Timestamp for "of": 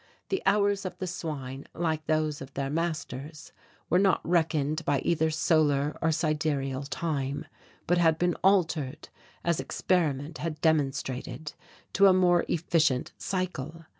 0.83-0.97, 2.41-2.51